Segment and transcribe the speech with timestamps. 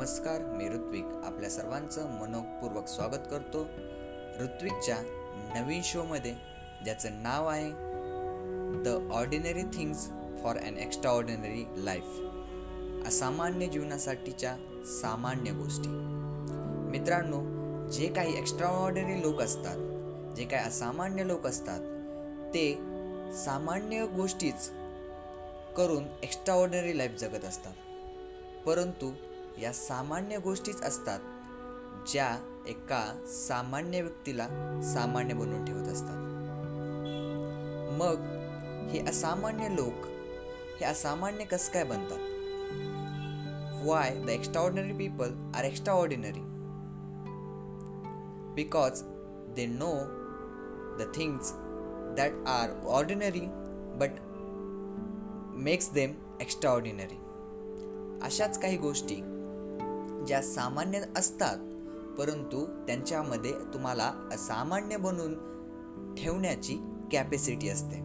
[0.00, 1.04] नमस्कार मी ऋत्विक.
[1.24, 3.62] आपल्या सर्वांचं मनोपूर्वक स्वागत करतो.
[4.40, 4.96] ऋत्विकच्या
[5.54, 6.34] नवीन शोमध्ये
[6.84, 7.70] ज्याचं नाव आहे
[8.82, 10.06] the ordinary things
[10.42, 10.78] for an
[11.10, 12.20] extraordinary life
[13.06, 14.56] असामान्य जीवनासाठीच्या
[15.02, 15.88] सामान्य गोष्टी.
[16.98, 17.40] मित्रांनो
[17.90, 19.76] जे काही एक्स्ट्रा ऑर्डिनरी लोक असतात
[20.34, 21.80] जे काही असामान्य लोक असतात
[22.54, 22.74] ते
[23.44, 24.70] सामान्य गोष्टीच
[25.76, 27.72] करून एक्स्ट्रा ऑर्डिनरी लाईफ जगत असतात.
[28.66, 29.12] परंतु
[29.58, 31.20] या सामान्य गोष्टीच असतात
[32.12, 32.36] ज्या
[32.66, 34.46] एका सामान्य व्यक्तीला
[34.82, 36.16] सामान्य बनवून ठेवत असतात.
[38.00, 38.20] मग
[38.90, 40.06] हे असामान्य लोक
[40.80, 42.18] हे असामान्य कसं काय बनतात?
[43.86, 44.28] Why the
[44.62, 46.40] extraordinary people are extraordinary
[48.54, 49.02] because
[49.56, 49.92] they know
[50.98, 51.52] the things
[52.16, 53.46] that are ordinary
[54.00, 54.10] but
[55.56, 56.12] makes them
[56.70, 57.16] extraordinary
[58.22, 59.20] अशाच काही गोष्टी
[60.26, 61.58] ज्या सामान्य असतात
[62.18, 65.34] परंतु त्यांच्यामध्ये तुम्हाला असामान्य बनून
[66.14, 66.78] ठेवण्याची
[67.12, 67.96] कॅपॅसिटी असते.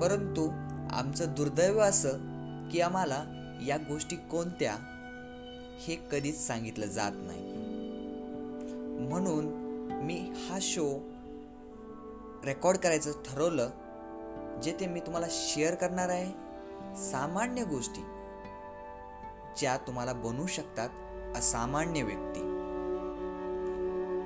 [0.00, 0.48] परंतु
[0.90, 2.12] आमचं दुर्दैव असं
[2.68, 3.24] की आम्हाला
[3.66, 4.76] या गोष्टी कोणत्या
[5.78, 7.42] हे कधीच सांगितलं जात नाही.
[9.08, 9.46] म्हणून
[10.04, 11.08] मी हा शो
[12.44, 13.70] रेकॉर्ड करायचं ठरवलं
[14.62, 16.32] जे ते मी तुम्हाला शेअर करणार आहे
[17.10, 18.00] सामान्य गोष्टी.
[19.58, 20.88] ज्या तुम्हाला बनू शकतात
[21.36, 22.40] असामान्य व्यक्ती.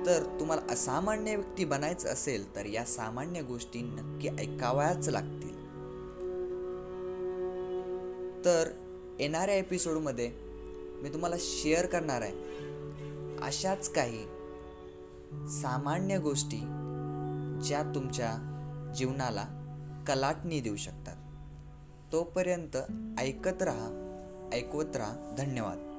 [0.05, 5.61] तर तुम्हाला असामान्य व्यक्ती बनायचं असेल तर या सामान्य गोष्टी नक्की ऐकाव्याच लागतील.
[8.45, 8.69] तर
[9.19, 10.31] येणाऱ्या एपिसोडमध्ये
[11.03, 12.33] मी तुम्हाला शेअर करणार आहे
[13.41, 14.23] अशाच काही
[15.61, 16.57] सामान्य गोष्टी
[17.63, 18.47] ज्या तुमच्या
[18.95, 19.45] जीवनाला
[20.07, 21.15] कलाटणी देऊ शकतात.
[22.11, 22.77] तोपर्यंत
[23.19, 24.07] ऐकत राहा.
[24.53, 25.13] ऐकवत राहा.
[25.37, 25.90] धन्यवाद.